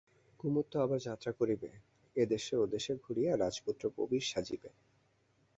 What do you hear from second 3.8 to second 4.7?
Prabir সাজিবে।